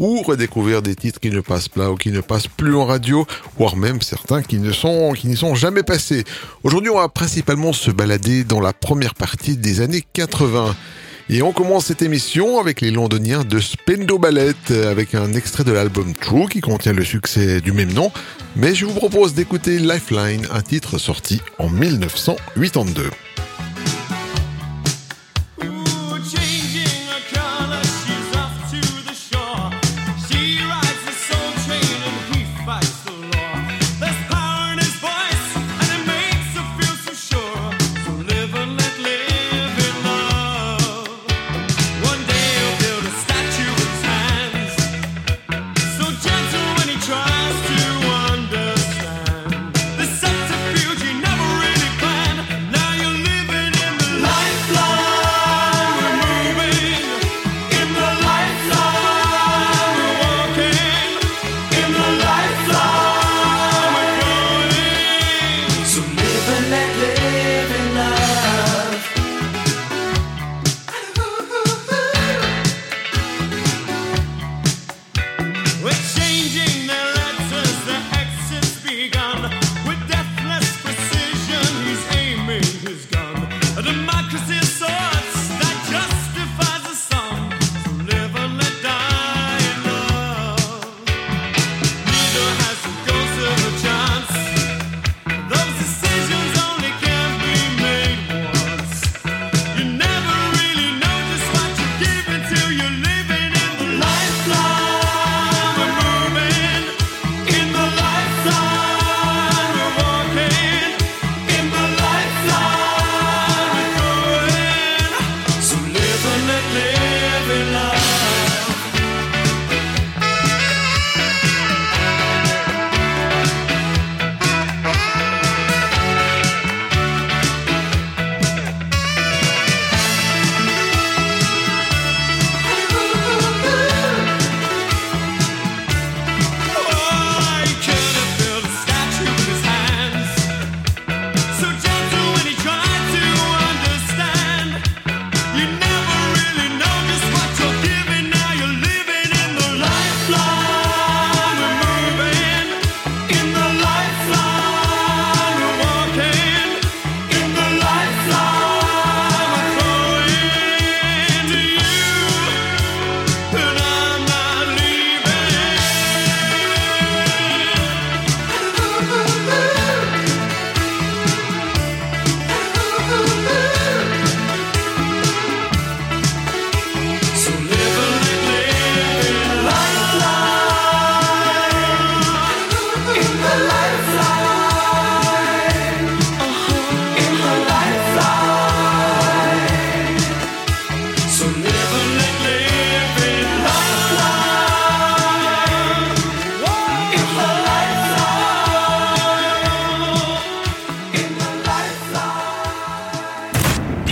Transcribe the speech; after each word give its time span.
ou 0.00 0.22
redécouvrir 0.22 0.82
des 0.82 0.94
titres 0.94 1.20
qui 1.20 1.30
ne 1.30 1.40
passent 1.40 1.68
pas 1.68 1.90
ou 1.90 1.96
qui 1.96 2.10
ne 2.10 2.20
passent 2.20 2.48
plus 2.48 2.74
en 2.74 2.84
radio, 2.84 3.26
voire 3.58 3.76
même 3.76 4.00
certains 4.02 4.42
qui 4.42 4.58
ne 4.58 4.72
sont, 4.72 5.12
qui 5.12 5.28
n'y 5.28 5.36
sont 5.36 5.54
jamais 5.54 5.82
passés. 5.82 6.24
Aujourd'hui, 6.62 6.90
on 6.90 6.98
va 6.98 7.08
principalement 7.08 7.72
se 7.72 7.90
balader 7.90 8.44
dans 8.44 8.60
la 8.60 8.72
première 8.72 9.14
partie 9.14 9.56
des 9.56 9.80
années 9.80 10.04
80. 10.12 10.74
Et 11.28 11.42
on 11.42 11.52
commence 11.52 11.86
cette 11.86 12.02
émission 12.02 12.60
avec 12.60 12.80
les 12.80 12.92
londoniens 12.92 13.42
de 13.42 13.58
Spendo 13.58 14.16
Ballet, 14.16 14.54
avec 14.70 15.16
un 15.16 15.32
extrait 15.32 15.64
de 15.64 15.72
l'album 15.72 16.14
True 16.14 16.48
qui 16.48 16.60
contient 16.60 16.92
le 16.92 17.04
succès 17.04 17.60
du 17.60 17.72
même 17.72 17.92
nom. 17.92 18.12
Mais 18.54 18.76
je 18.76 18.86
vous 18.86 18.94
propose 18.94 19.34
d'écouter 19.34 19.80
Lifeline, 19.80 20.46
un 20.52 20.62
titre 20.62 20.98
sorti 20.98 21.40
en 21.58 21.68
1982. 21.68 23.10
democracy 84.28 84.65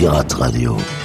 Poison 0.05 1.04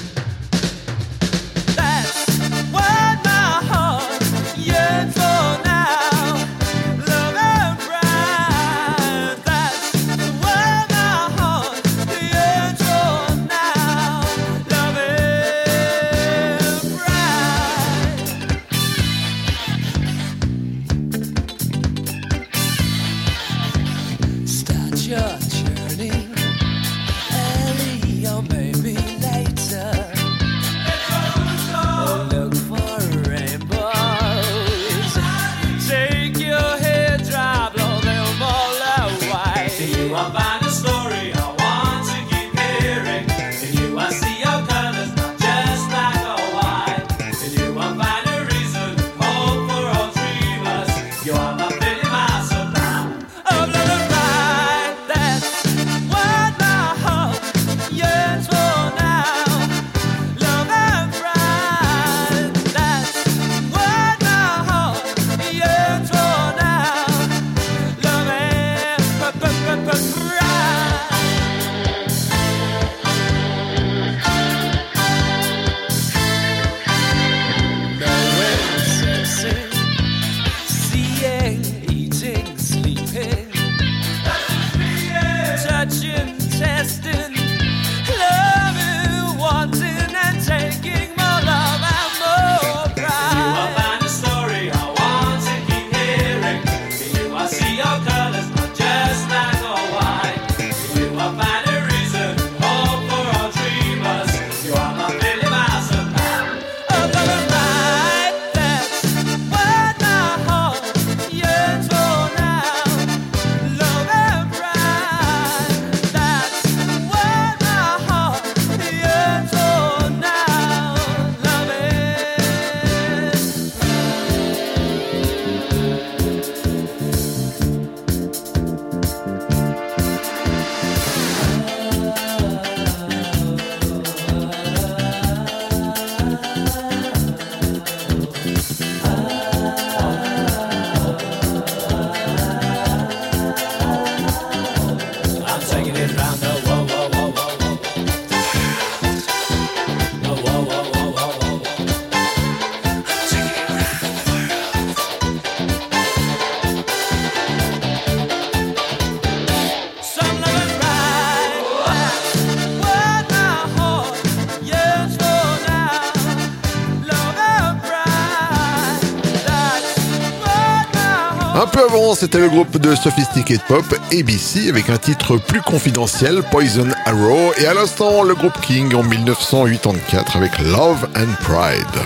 C'était 172.15 172.39
le 172.39 172.49
groupe 172.49 172.77
de 172.77 172.95
Sophisticated 172.95 173.61
Pop 173.67 173.85
ABC 174.11 174.69
avec 174.69 174.89
un 174.89 174.97
titre 174.97 175.37
plus 175.37 175.61
confidentiel, 175.61 176.41
Poison 176.51 176.87
Arrow, 177.05 177.53
et 177.57 177.65
à 177.65 177.73
l'instant 177.73 178.23
le 178.23 178.35
groupe 178.35 178.59
King 178.61 178.93
en 178.95 179.03
1984 179.03 180.35
avec 180.35 180.59
Love 180.59 181.07
and 181.15 181.33
Pride. 181.43 182.05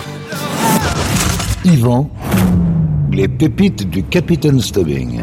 Yvan, 1.64 2.10
les 3.12 3.28
pépites 3.28 3.88
du 3.88 4.04
Capitaine 4.04 4.60
Stubbing. 4.60 5.22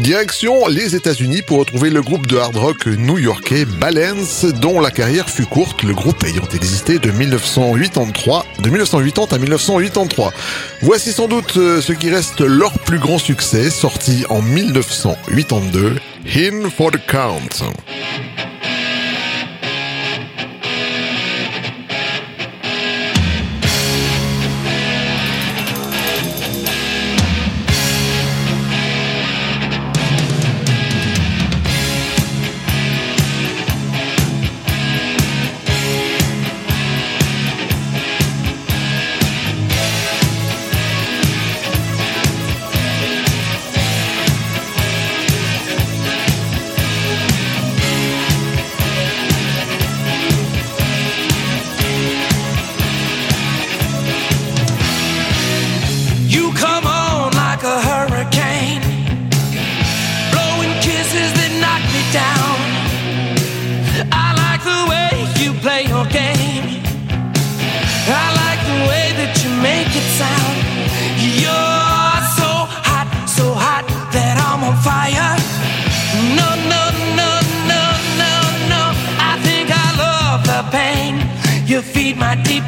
Direction 0.00 0.68
les 0.68 0.94
États-Unis 0.94 1.42
pour 1.42 1.58
retrouver 1.58 1.90
le 1.90 2.02
groupe 2.02 2.26
de 2.26 2.36
hard 2.36 2.56
rock 2.56 2.86
new-yorkais 2.86 3.64
Balance, 3.64 4.44
dont 4.44 4.80
la 4.80 4.92
carrière 4.92 5.28
fut 5.28 5.44
courte, 5.44 5.82
le 5.82 5.92
groupe 5.92 6.22
ayant 6.24 6.46
existé 6.54 6.98
de 6.98 7.10
1983, 7.10 8.46
de 8.60 8.70
1980 8.70 9.26
à 9.34 9.38
1983. 9.38 10.32
Voici 10.82 11.12
sans 11.12 11.26
doute 11.26 11.56
euh, 11.56 11.80
ce 11.80 11.92
qui 11.92 12.10
reste 12.10 12.40
leur 12.40 12.72
plus 12.80 12.98
grand 12.98 13.18
succès, 13.18 13.70
sorti 13.70 14.24
en 14.28 14.40
1982, 14.40 15.96
In 16.36 16.70
for 16.70 16.92
the 16.92 17.00
Count. 17.06 17.64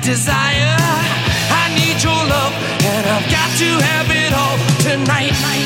desire. 0.00 0.76
I 1.62 1.64
need 1.75 2.02
your 2.02 2.12
love, 2.12 2.52
and 2.83 3.07
I've 3.07 3.28
got 3.30 3.50
to 3.59 3.71
have 3.85 4.09
it 4.11 4.33
all 4.33 4.57
tonight. 4.80 5.60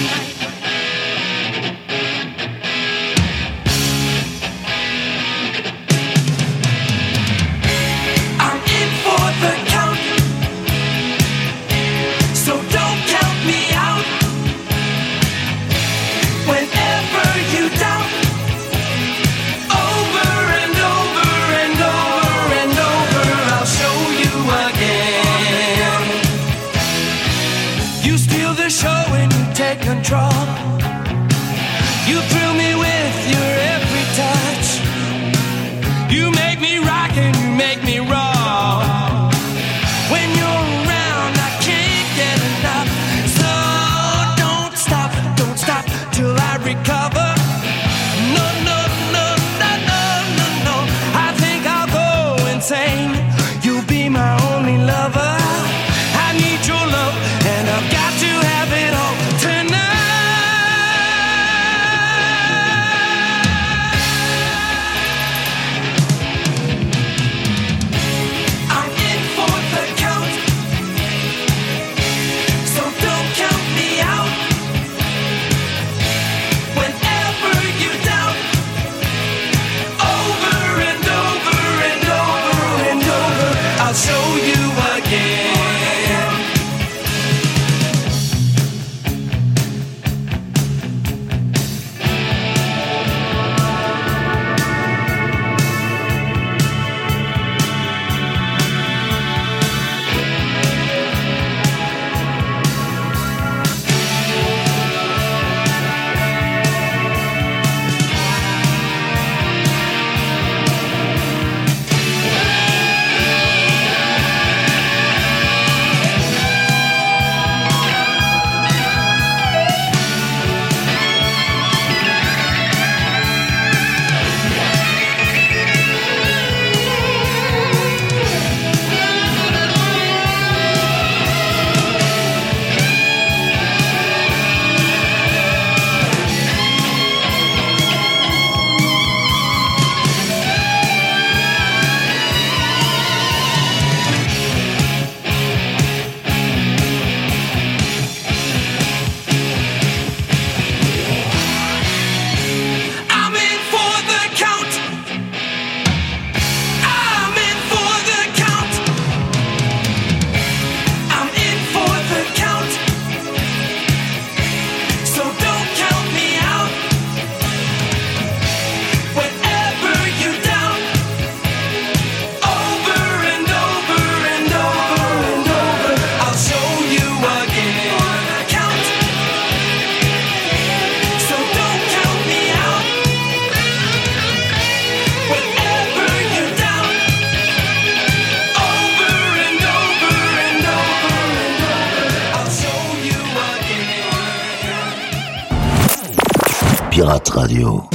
Radio. 197.04 197.93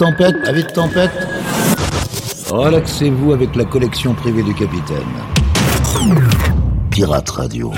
Tempête, 0.00 0.36
avis 0.46 0.62
de 0.64 0.70
tempête. 0.70 1.10
Relaxez-vous 2.48 3.34
avec 3.34 3.54
la 3.54 3.66
collection 3.66 4.14
privée 4.14 4.42
du 4.42 4.54
capitaine. 4.54 4.96
Pirate 6.90 7.28
Radio. 7.28 7.70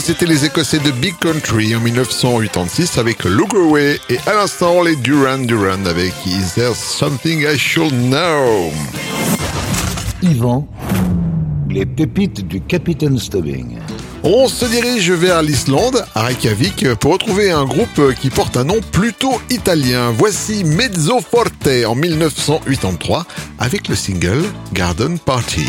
C'était 0.00 0.26
les 0.26 0.44
Écossais 0.44 0.78
de 0.78 0.90
Big 0.90 1.14
Country 1.18 1.74
en 1.76 1.80
1986 1.80 2.98
avec 2.98 3.24
Look 3.24 3.52
et 4.08 4.18
à 4.26 4.34
l'instant 4.34 4.82
les 4.82 4.96
Duran 4.96 5.38
Duran 5.38 5.84
avec 5.86 6.12
Is 6.26 6.54
There 6.54 6.74
Something 6.74 7.42
I 7.42 7.58
Should 7.58 7.92
Know? 7.92 8.72
Yvan, 10.22 10.66
les 11.68 11.86
pépites 11.86 12.46
du 12.46 12.60
Capitaine 12.60 13.18
Stubbing. 13.18 13.78
On 14.22 14.48
se 14.48 14.64
dirige 14.64 15.10
vers 15.12 15.42
l'Islande, 15.42 16.04
à 16.14 16.22
Reykjavik, 16.22 16.94
pour 16.94 17.12
retrouver 17.12 17.50
un 17.50 17.64
groupe 17.64 18.14
qui 18.20 18.30
porte 18.30 18.56
un 18.56 18.64
nom 18.64 18.80
plutôt 18.90 19.40
italien. 19.50 20.12
Voici 20.16 20.64
Mezzo 20.64 21.20
Forte 21.20 21.68
en 21.86 21.94
1983 21.94 23.26
avec 23.58 23.88
le 23.88 23.94
single 23.94 24.44
Garden 24.72 25.18
Party. 25.18 25.66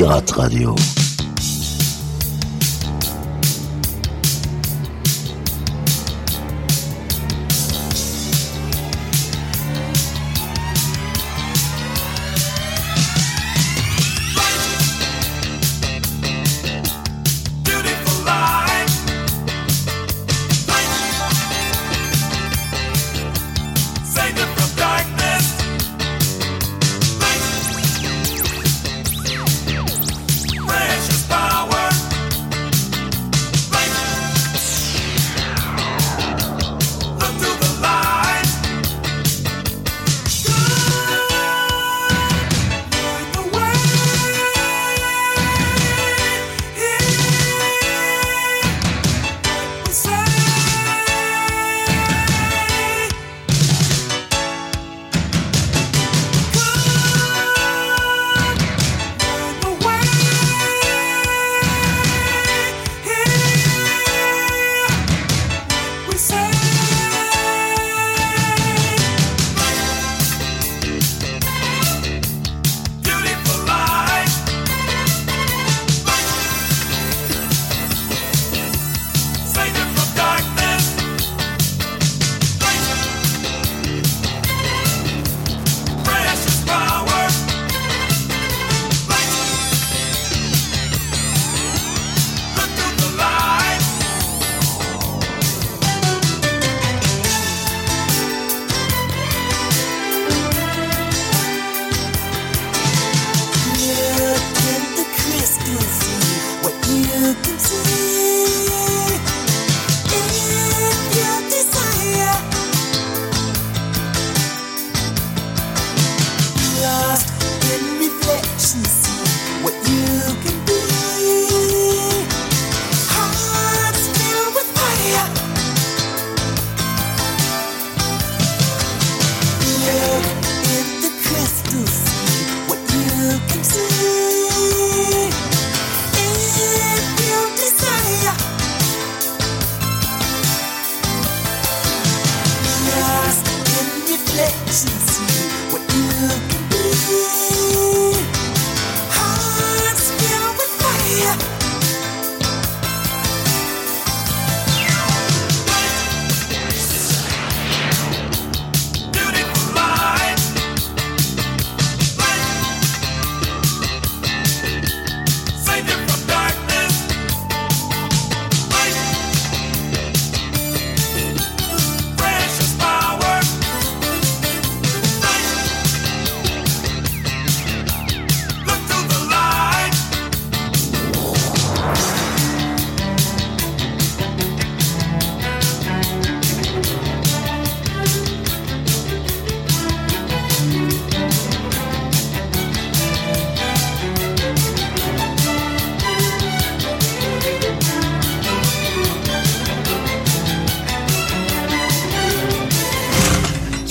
Pirate 0.00 0.32
Radio. 0.34 0.99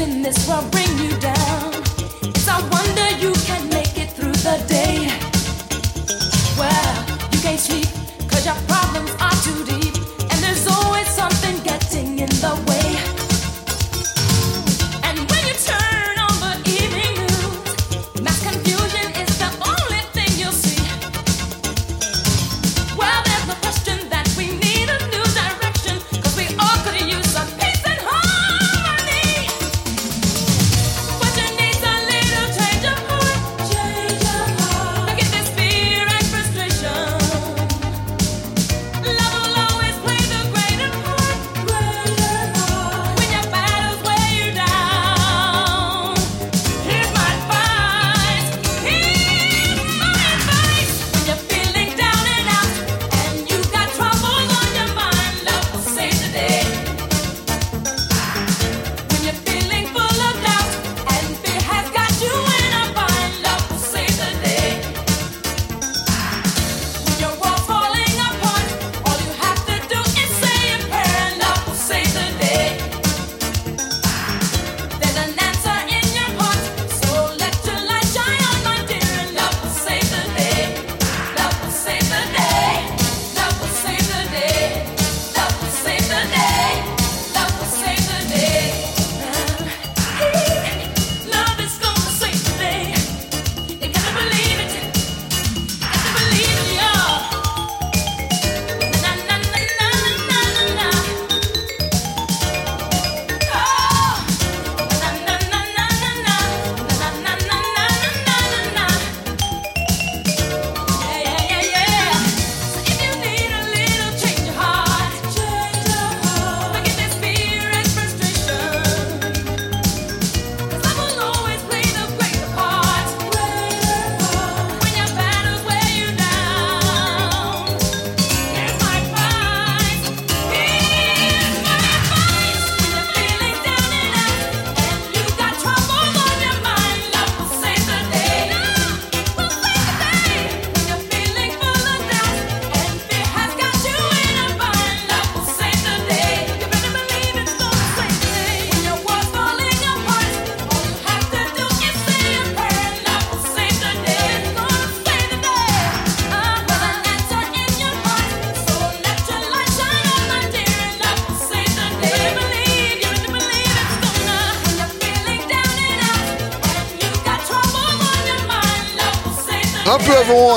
in 0.00 0.22
this 0.22 0.48
world 0.48 0.70
bring 0.70 0.88
you 0.98 1.10
down. 1.20 1.74
It's 2.22 2.48
a 2.48 2.56
wonder 2.72 3.08
you 3.18 3.32
can 3.44 3.68
make 3.68 3.98
it 3.98 4.10
through 4.12 4.32
the 4.32 4.56
day. 4.66 5.08
Well, 6.58 6.94
you 7.32 7.38
can't 7.40 7.60
sleep, 7.60 7.86
cause 8.28 8.46
you're 8.46 8.54
probably. 8.66 8.89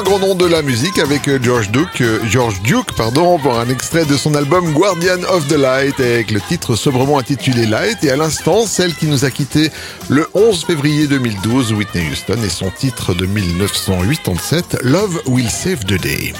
Peu 0.04 0.10
avant, 0.12 0.16
un 0.16 0.18
grand 0.18 0.28
nom 0.28 0.36
de 0.36 0.46
la 0.46 0.62
musique 0.62 1.00
avec 1.00 1.28
euh, 1.28 1.40
George 1.42 1.72
Duke, 1.72 2.02
euh, 2.02 2.20
George 2.30 2.62
Duke 2.62 2.94
pardon, 2.96 3.38
pour 3.38 3.58
un 3.58 3.70
extrait 3.70 4.06
de 4.06 4.16
son 4.16 4.36
album 4.36 4.72
Guardian 4.74 5.24
of 5.30 5.48
the 5.48 5.58
Light 5.58 6.00
avec 6.00 6.32
le 6.32 6.40
titre 6.42 6.76
sobrement 6.76 7.20
intitulé 7.20 7.66
Light 7.66 8.04
et 8.04 8.12
à 8.12 8.16
l'instant 8.16 8.66
celle 8.66 8.94
qui 8.94 9.08
nous 9.08 9.26
a 9.26 9.32
quitté 9.32 9.70
le 10.10 10.28
11 10.34 10.66
février 10.66 11.08
2012, 11.08 11.74
Whitney 11.74 12.06
Houston 12.12 12.38
et 12.44 12.50
son 12.50 12.70
titre 12.70 13.14
de 13.14 13.26
1987, 13.26 14.78
Love 14.84 15.22
Will 15.28 15.50
Save 15.50 15.86
the 15.86 16.02
Day. 16.02 16.34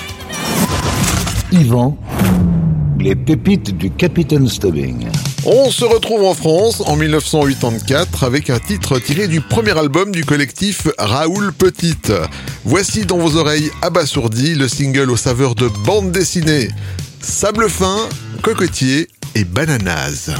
Yvan, 1.52 1.98
les 3.00 3.16
pépites 3.16 3.76
du 3.78 3.92
Capitaine 3.92 4.48
Stubbing. 4.48 5.08
On 5.46 5.70
se 5.72 5.84
retrouve 5.84 6.24
en 6.24 6.34
France 6.34 6.82
en 6.86 6.96
1984 6.96 8.24
avec 8.24 8.50
un 8.50 8.60
titre 8.60 8.98
tiré 9.00 9.28
du 9.28 9.42
premier 9.42 9.78
album 9.78 10.12
du 10.12 10.24
collectif 10.24 10.88
Raoul 10.98 11.52
Petite. 11.52 12.14
Voici 12.66 13.06
dans 13.06 13.18
vos 13.18 13.36
oreilles 13.36 13.72
abasourdies 13.82 14.56
le 14.56 14.70
single 14.70 15.12
aux 15.12 15.18
saveurs 15.18 15.54
de 15.54 15.68
bande 15.68 16.12
dessinée. 16.12 16.70
Sable 17.20 17.70
fin, 17.70 18.08
cocotier 18.42 19.10
et 19.36 19.44
bananas. 19.44 20.32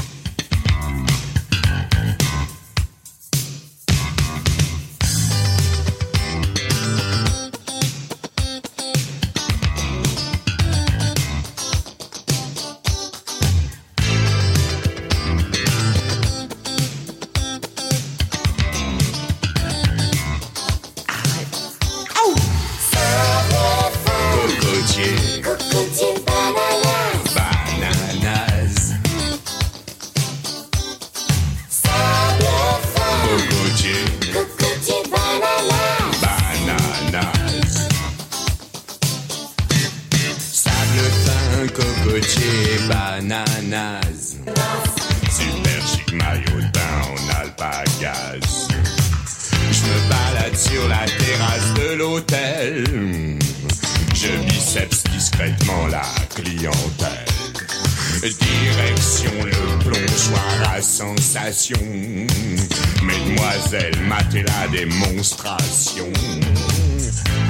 Mesdemoiselles, 63.74 64.00
matez 64.06 64.42
la 64.42 64.68
démonstration. 64.68 66.06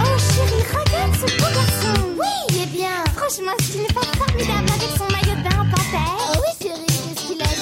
Oh 0.01 0.16
chérie, 0.18 0.64
regarde 0.72 1.14
ce 1.14 1.27
beau 1.37 1.51
garçon. 1.55 1.95
Oui, 2.18 2.37
eh 2.62 2.66
bien, 2.66 3.05
franchement, 3.14 3.57
ce 3.61 3.77
n'est 3.79 3.93
pas 3.93 4.07
formidable 4.16 4.70
avec 4.70 4.91
son 4.97 5.07
maillot 5.12 5.37
de 5.37 5.43
bain 5.43 5.59
en 5.61 5.66
panthère. 5.70 6.16
Oh 6.18 6.39
oui 6.41 6.53
chérie, 6.62 6.87
qu'est-ce 6.87 7.27
qu'il 7.27 7.41
a 7.43 7.45
dit? 7.45 7.53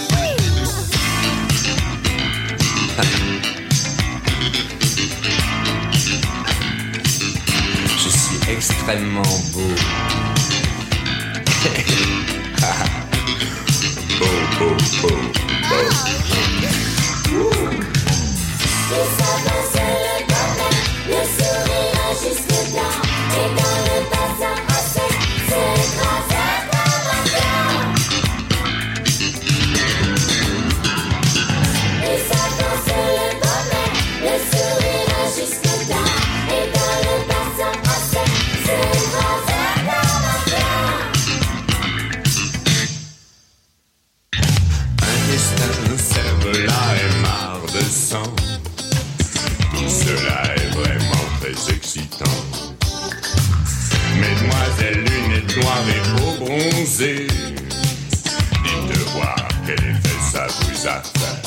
Je 7.99 8.09
suis 8.09 8.41
extrêmement 8.53 9.35
Dites-de 58.65 58.99
voir 59.11 59.37
quel 59.67 59.75
effet 59.75 60.19
ça 60.33 60.47
vous 60.47 60.87
a 60.87 61.03
fait. 61.03 61.43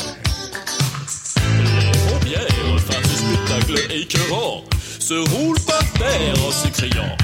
Les 1.63 1.91
pompières, 2.09 2.79
face 2.85 3.09
au 3.13 3.17
spectacle 3.17 3.77
écœurant, 3.91 4.63
se 4.99 5.13
roulent 5.13 5.59
par 5.61 5.83
terre 5.93 6.35
en 6.47 6.51
s'écriant. 6.51 7.17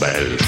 Bell. 0.00 0.47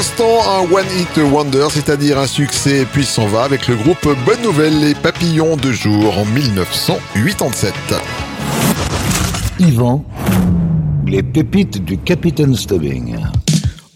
l'instant 0.00 0.40
un 0.48 0.62
One 0.72 0.86
Hit 0.98 1.20
Wonder, 1.30 1.66
c'est-à-dire 1.70 2.18
un 2.18 2.26
succès 2.26 2.86
puis 2.90 3.04
s'en 3.04 3.26
va 3.26 3.42
avec 3.42 3.68
le 3.68 3.76
groupe 3.76 4.08
Bonne 4.24 4.40
Nouvelle 4.40 4.80
Les 4.80 4.94
Papillons 4.94 5.58
de 5.58 5.72
Jour 5.72 6.16
en 6.16 6.24
1987. 6.24 7.74
Yvan, 9.58 10.02
les 11.06 11.22
pépites 11.22 11.84
du 11.84 11.98
Capitaine 11.98 12.56
Stubbing. 12.56 13.18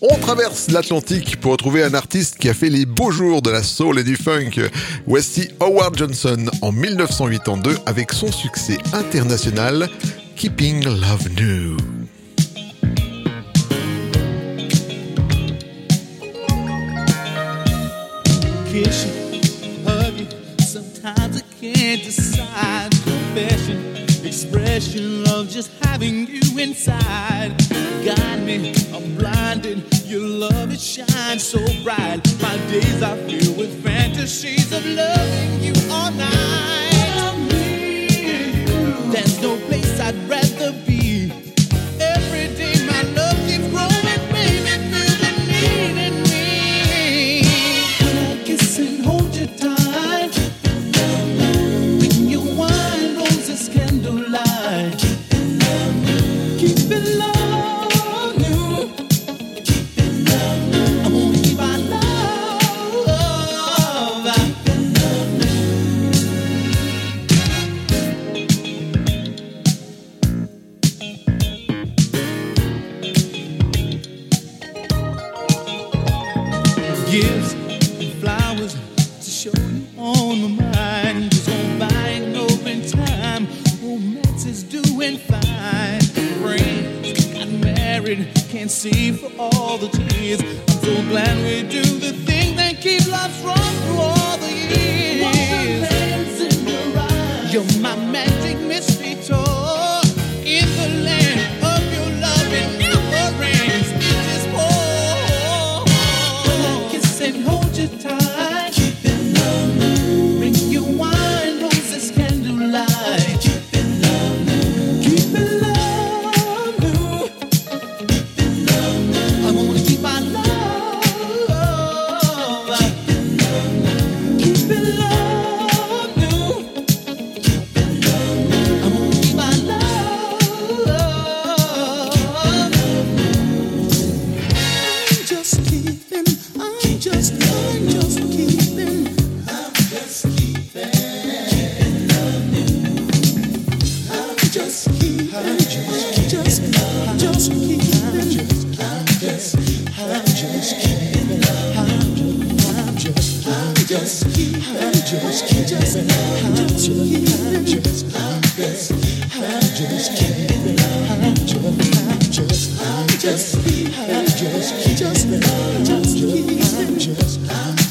On 0.03 0.15
traverse 0.19 0.71
l'Atlantique 0.71 1.41
pour 1.41 1.53
retrouver 1.53 1.83
un 1.83 1.95
artiste 1.95 2.37
qui 2.37 2.51
a 2.51 2.55
fait 2.55 2.69
les 2.69 2.85
beaux 2.85 3.11
jours 3.11 3.41
de 3.41 3.49
la 3.49 3.63
soul 3.63 3.99
et 3.99 4.05
du 4.05 4.17
funk. 4.17 4.61
Voici 5.07 5.49
Howard 5.59 5.97
Johnson 5.97 6.51
en 6.61 6.71
1982 6.71 7.79
avec 7.87 8.13
son 8.13 8.31
succès 8.31 8.77
international 8.93 9.89
Keeping 10.37 10.85
Love 10.85 11.31
New. 11.41 11.94
vacation. 18.75 19.41
Hug 19.85 20.15
you. 20.15 20.27
Sometimes 20.59 21.43
I 21.43 21.45
can't 21.61 22.03
decide. 22.03 22.91
Confession, 22.91 23.97
expression 24.27 25.27
of 25.29 25.49
just 25.49 25.71
having 25.85 26.27
you 26.27 26.59
inside. 26.59 27.55
Guide 28.05 28.43
me, 28.45 28.75
I'm 28.93 29.15
blinded. 29.17 29.83
Your 30.07 30.27
love 30.27 30.73
it 30.73 30.81
shines 30.81 31.45
so 31.45 31.59
bright. 31.85 32.21
My 32.43 32.57
days 32.69 33.03
are 33.03 33.17
few. 33.29 33.44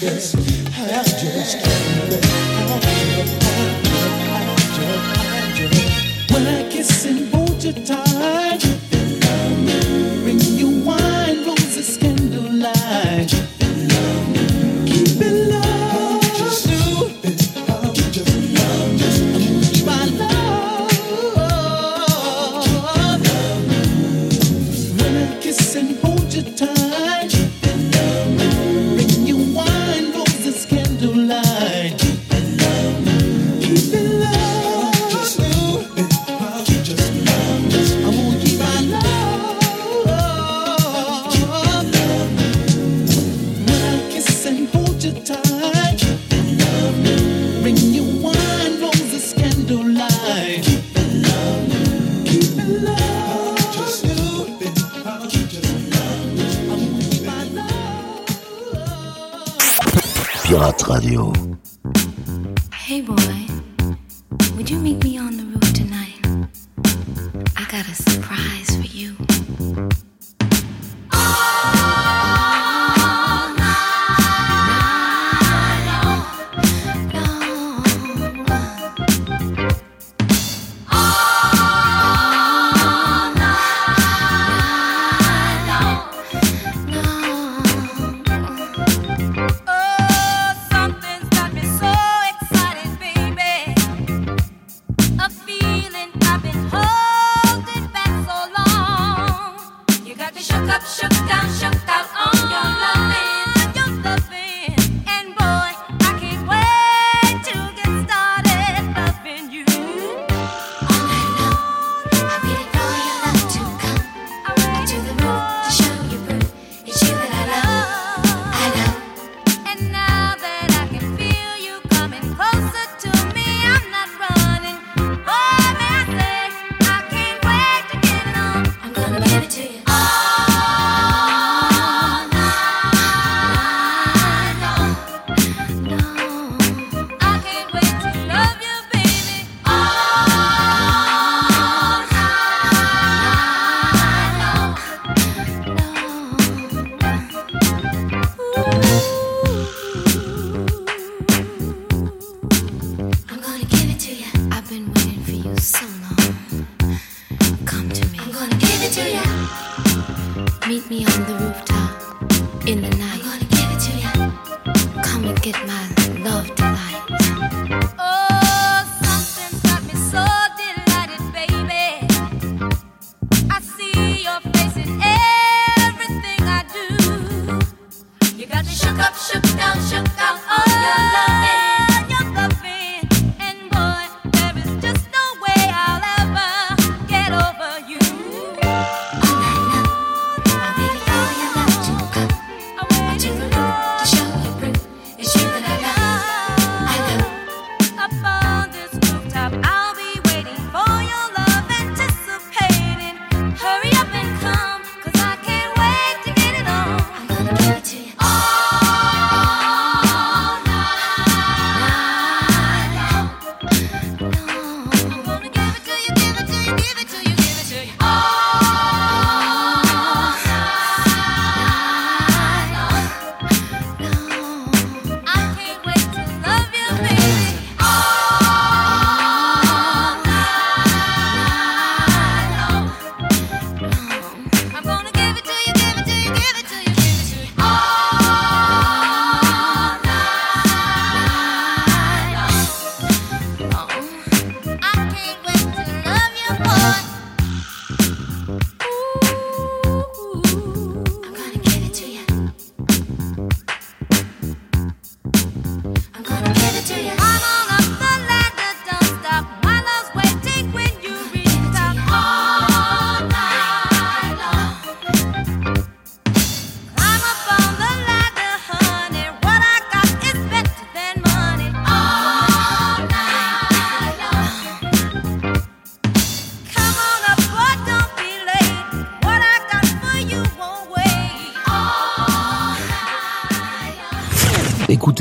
Yes. 0.03 0.52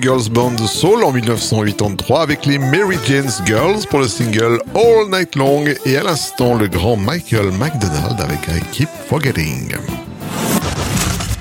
Girls 0.00 0.28
band 0.30 0.56
soul 0.66 1.04
en 1.04 1.12
1983 1.12 2.22
avec 2.22 2.46
les 2.46 2.58
Mary 2.58 2.96
Jane's 3.06 3.42
Girls 3.44 3.86
pour 3.90 4.00
le 4.00 4.08
single 4.08 4.60
All 4.74 5.10
Night 5.10 5.34
Long 5.36 5.64
et 5.84 5.96
à 5.96 6.02
l'instant 6.02 6.54
le 6.54 6.68
grand 6.68 6.96
Michael 6.96 7.50
McDonald 7.52 8.20
avec 8.20 8.40
I 8.48 8.60
Keep 8.72 8.88
Forgetting. 9.08 9.74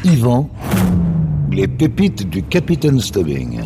Yvan, 0.04 0.50
les 1.52 1.68
pépites 1.68 2.30
du 2.30 2.44
Capitaine 2.44 3.00
Stubbing. 3.00 3.62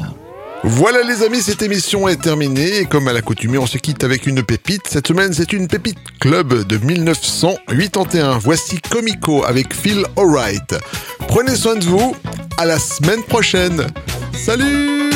Voilà 0.63 1.01
les 1.03 1.23
amis, 1.23 1.41
cette 1.41 1.61
émission 1.61 2.07
est 2.07 2.21
terminée 2.21 2.79
et 2.79 2.85
comme 2.85 3.07
à 3.07 3.13
l'accoutumée, 3.13 3.57
on 3.57 3.67
se 3.67 3.77
quitte 3.77 4.03
avec 4.03 4.27
une 4.27 4.43
pépite. 4.43 4.87
Cette 4.89 5.07
semaine, 5.07 5.33
c'est 5.33 5.53
une 5.53 5.67
pépite 5.67 5.99
club 6.19 6.67
de 6.67 6.77
1981. 6.77 8.39
Voici 8.39 8.79
Comico 8.81 9.45
avec 9.45 9.73
Phil 9.73 10.03
Alright. 10.17 10.75
Prenez 11.27 11.55
soin 11.55 11.75
de 11.75 11.85
vous, 11.85 12.15
à 12.57 12.65
la 12.65 12.79
semaine 12.79 13.23
prochaine. 13.23 13.87
Salut 14.37 15.06